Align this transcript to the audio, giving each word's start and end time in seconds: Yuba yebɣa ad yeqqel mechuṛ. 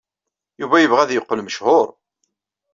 Yuba 0.59 0.81
yebɣa 0.83 1.01
ad 1.03 1.11
yeqqel 1.13 1.39
mechuṛ. 1.43 1.87